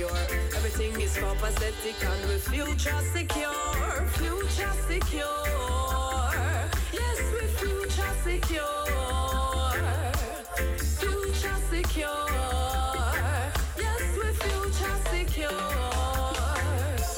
unleash. 0.08 0.54
Everything 0.56 1.00
is 1.00 1.16
copacetic 1.16 1.98
and 2.10 2.28
with 2.28 2.46
future 2.48 3.00
secure. 3.12 4.06
Future 4.18 4.72
secure. 4.88 5.44
Yes, 6.92 7.18
with 7.32 7.52
future 7.60 8.14
secure. 8.22 8.86
Future 11.00 11.58
secure. 11.70 12.28
Yes, 13.84 14.02
with 14.16 14.36
future 14.42 14.98
secure. 15.10 15.72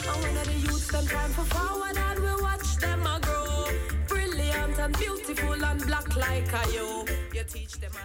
And 0.09 0.23
when 0.23 0.35
the 0.35 0.53
youth 0.53 0.85
spend 0.85 1.09
time 1.09 1.31
for 1.31 1.45
forward 1.45 1.97
and 1.97 2.21
we 2.21 2.43
watch 2.43 2.77
them 2.77 3.07
grow. 3.23 3.67
Brilliant 4.09 4.79
and 4.79 4.99
beautiful 4.99 5.65
and 5.65 5.87
black 5.87 6.17
like 6.17 6.53
a 6.53 6.73
you. 6.73 7.24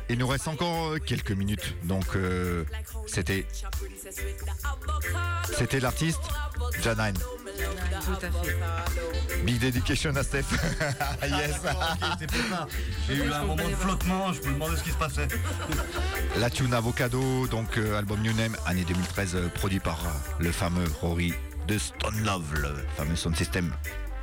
Il 0.10 0.18
nous 0.18 0.28
reste 0.28 0.48
encore 0.48 0.88
euh, 0.88 0.98
quelques 0.98 1.32
minutes, 1.32 1.76
donc 1.84 2.16
euh, 2.16 2.64
c'était 3.08 3.46
c'était 5.58 5.80
l'artiste 5.80 6.22
Janine. 6.82 7.14
Tout 8.06 8.26
à 8.26 8.32
fait. 8.32 9.44
Big 9.44 9.60
dedication 9.60 10.16
à 10.16 10.24
Steph. 10.24 10.44
yes. 11.24 11.62
Ça. 11.62 12.68
J'ai 13.08 13.16
eu 13.16 13.32
un 13.32 13.44
moment 13.44 13.68
de 13.68 13.76
flottement, 13.76 14.34
je 14.34 14.42
me 14.42 14.54
demandais 14.54 14.78
ce 14.78 14.84
qui 14.84 14.92
se 14.92 14.98
passait. 14.98 15.28
La 16.38 16.50
tune 16.50 16.74
Avocado, 16.74 17.48
donc 17.48 17.78
euh, 17.78 17.98
album 17.98 18.22
New 18.22 18.34
Name, 18.34 18.56
année 18.66 18.86
2013, 18.88 19.36
euh, 19.36 19.50
produit 19.50 19.80
par 19.80 20.00
euh, 20.06 20.10
le 20.44 20.52
fameux 20.52 20.86
Rory 21.02 21.34
de 21.68 21.78
Stone 21.78 22.24
Love, 22.24 22.54
le 22.54 22.76
fameux 22.98 23.16
sound 23.16 23.36
system 23.36 23.74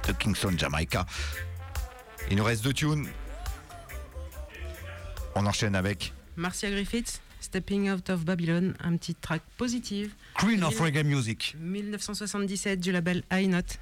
de 0.06 0.12
Kingston, 0.12 0.54
Jamaica. 0.56 1.06
Il 2.30 2.36
nous 2.36 2.44
reste 2.44 2.64
deux 2.64 2.72
tunes. 2.72 3.06
On 5.38 5.44
enchaîne 5.44 5.74
avec 5.74 6.14
Marcia 6.36 6.70
Griffiths, 6.70 7.20
Stepping 7.40 7.90
Out 7.90 8.08
of 8.08 8.24
Babylon, 8.24 8.72
un 8.82 8.96
petit 8.96 9.14
track 9.14 9.42
positive. 9.58 10.14
Queen 10.34 10.64
of 10.64 10.80
Reggae 10.80 11.04
Music. 11.04 11.54
1977 11.60 12.80
du 12.80 12.90
label 12.90 13.22
High 13.30 13.46
Note. 13.46 13.78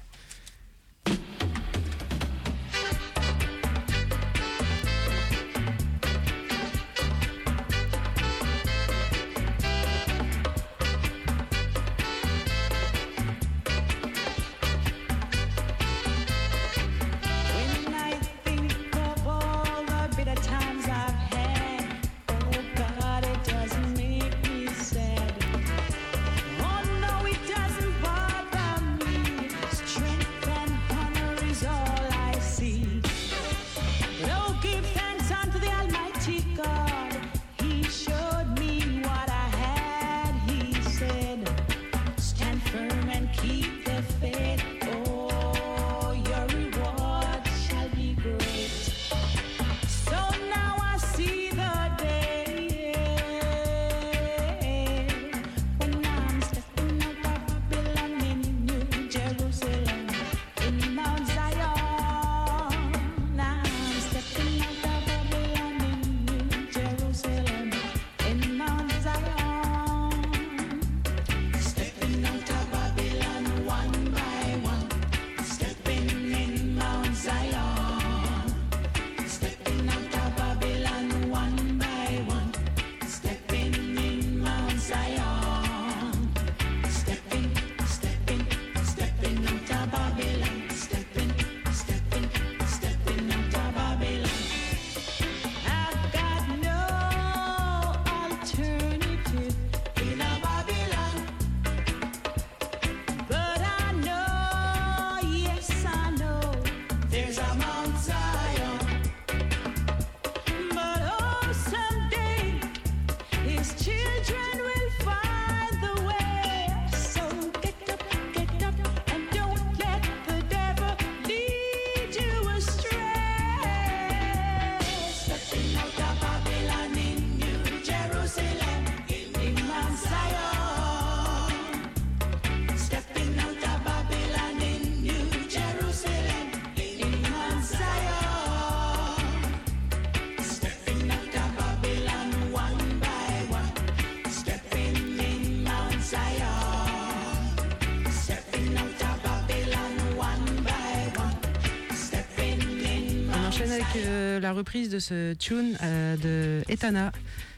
Euh, 153.95 154.39
la 154.39 154.51
reprise 154.51 154.89
de 154.89 154.99
ce 154.99 155.33
tune 155.33 155.77
euh, 155.81 156.17
de 156.17 156.63
Etana, 156.71 157.11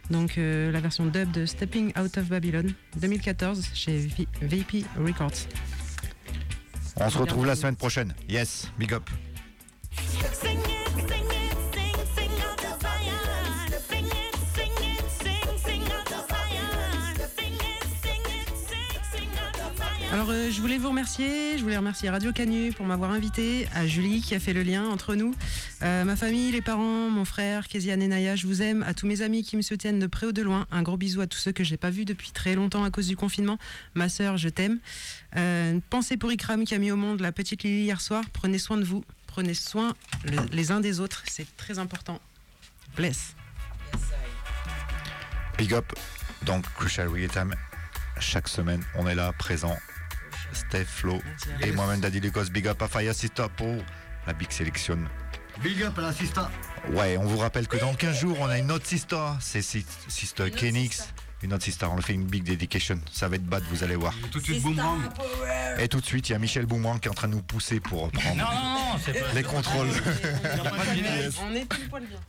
donc 0.09 0.37
euh, 0.37 0.71
la 0.71 0.79
version 0.79 1.05
dub 1.05 1.31
de 1.31 1.45
Stepping 1.45 1.91
Out 1.99 2.17
of 2.17 2.25
Babylon 2.25 2.67
2014 2.97 3.69
chez 3.73 4.07
VP 4.41 4.85
Records. 4.97 5.47
On 6.95 7.09
se 7.09 7.17
retrouve 7.17 7.45
la 7.45 7.55
semaine 7.55 7.75
prochaine. 7.75 8.13
Yes, 8.29 8.71
big 8.77 8.93
up. 8.93 9.09
Alors 20.13 20.29
euh, 20.29 20.49
je 20.49 20.61
voulais 20.61 20.77
vous 20.77 20.89
remercier, 20.89 21.57
je 21.57 21.63
voulais 21.63 21.77
remercier 21.77 22.09
Radio 22.09 22.31
Canu 22.31 22.71
pour 22.71 22.85
m'avoir 22.85 23.11
invité, 23.11 23.67
à 23.75 23.85
Julie 23.85 24.21
qui 24.21 24.35
a 24.35 24.39
fait 24.39 24.53
le 24.53 24.63
lien 24.63 24.87
entre 24.89 25.15
nous, 25.15 25.35
euh, 25.83 26.03
ma 26.05 26.15
famille, 26.15 26.51
les 26.51 26.61
parents, 26.61 27.09
mon 27.09 27.23
frère, 27.25 27.67
Kéziane 27.67 28.01
et 28.01 28.07
Naya, 28.07 28.35
je 28.35 28.47
vous 28.47 28.61
aime, 28.63 28.81
à 28.83 28.93
tous 28.93 29.05
mes 29.05 29.21
amis 29.21 29.43
qui 29.43 29.57
me 29.57 29.61
soutiennent 29.61 29.99
de 29.99 30.07
près 30.07 30.25
ou 30.25 30.31
de 30.31 30.41
loin, 30.41 30.65
un 30.71 30.81
gros 30.81 30.97
bisou 30.97 31.21
à 31.21 31.27
tous 31.27 31.37
ceux 31.37 31.51
que 31.51 31.63
je 31.63 31.71
n'ai 31.71 31.77
pas 31.77 31.89
vus 31.91 32.05
depuis 32.05 32.31
très 32.31 32.55
longtemps 32.55 32.83
à 32.83 32.89
cause 32.89 33.07
du 33.07 33.15
confinement, 33.15 33.57
ma 33.93 34.09
sœur, 34.09 34.37
je 34.37 34.49
t'aime. 34.49 34.79
Euh, 35.35 35.71
une 35.73 35.81
pensée 35.81 36.17
pour 36.17 36.31
Ikram 36.31 36.65
qui 36.65 36.73
a 36.73 36.79
mis 36.79 36.91
au 36.91 36.95
monde 36.95 37.19
la 37.21 37.31
petite 37.31 37.61
Lily 37.63 37.83
hier 37.83 38.01
soir, 38.01 38.23
prenez 38.33 38.57
soin 38.57 38.77
de 38.77 38.83
vous, 38.85 39.03
prenez 39.27 39.53
soin 39.53 39.93
le- 40.25 40.37
les 40.51 40.71
uns 40.71 40.79
des 40.79 40.99
autres, 40.99 41.23
c'est 41.29 41.45
très 41.57 41.77
important. 41.77 42.19
Bless. 42.95 43.35
Big 45.57 45.73
up. 45.73 45.85
Donc, 46.43 46.65
Crucial. 46.73 47.09
Chaque 48.19 48.47
semaine, 48.47 48.83
on 48.95 49.07
est 49.07 49.15
là, 49.15 49.31
présent. 49.33 49.77
Steph, 50.53 50.85
Flo 50.85 51.21
et 51.61 51.71
moi-même, 51.71 51.99
Daddy 51.99 52.19
Lucas. 52.19 52.45
Big 52.51 52.67
up 52.67 52.81
à 52.81 52.87
Fire 52.87 53.13
pour 53.55 53.75
la 54.25 54.33
Big 54.33 54.51
Selection. 54.51 54.97
Big 55.63 55.81
up 55.83 55.97
à 55.97 56.01
la 56.01 56.13
Sista. 56.13 56.49
Ouais, 56.91 57.17
on 57.17 57.25
vous 57.25 57.37
rappelle 57.37 57.67
que 57.67 57.77
dans 57.77 57.93
15 57.93 58.19
jours, 58.19 58.37
on 58.39 58.45
a 58.47 58.57
une 58.57 58.71
autre 58.71 58.85
sister. 58.85 59.17
C'est 59.39 59.61
Sis- 59.61 59.85
Sister 60.07 60.49
Kenix. 60.51 61.09
Une 61.43 61.53
autre 61.53 61.63
sister. 61.63 61.85
On 61.85 61.95
le 61.95 62.01
fait 62.01 62.13
une 62.13 62.25
big 62.25 62.43
dedication. 62.43 62.99
Ça 63.11 63.27
va 63.27 63.35
être 63.35 63.43
bad, 63.45 63.61
vous 63.69 63.83
allez 63.83 63.95
voir. 63.95 64.13
Tout 64.31 64.39
de 64.39 64.43
suite, 64.43 64.61
Boomerang. 64.63 64.99
Et 65.79 65.87
tout 65.87 65.99
de 66.01 66.05
suite, 66.05 66.29
il 66.29 66.31
y 66.31 66.35
a 66.35 66.39
Michel 66.39 66.65
Bouman 66.65 66.99
qui 66.99 67.07
est 67.07 67.11
en 67.11 67.13
train 67.13 67.27
de 67.27 67.33
nous 67.35 67.43
pousser 67.43 67.79
pour 67.79 68.09
prendre 68.11 68.37
Non, 68.37 68.43
non, 68.43 68.73
non, 68.93 68.99
c'est 69.05 69.13
pas. 69.13 69.33
les 69.35 69.43
contrôles. 69.43 69.87
On 69.89 71.53
est 71.55 71.65
tout 71.65 71.81
le 71.81 71.89
poil 71.89 72.03
bien. 72.07 72.19